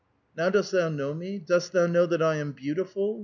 Now 0.35 0.49
dost 0.49 0.71
thou 0.71 0.89
know 0.89 1.13
me? 1.13 1.37
Dost 1.37 1.73
thou 1.73 1.85
know 1.85 2.07
that 2.07 2.23
I 2.23 2.37
am 2.37 2.53
beautiful? 2.53 3.19